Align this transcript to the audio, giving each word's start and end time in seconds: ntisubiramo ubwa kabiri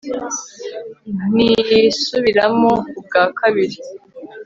ntisubiramo 1.33 2.71
ubwa 2.99 3.21
kabiri 3.37 3.77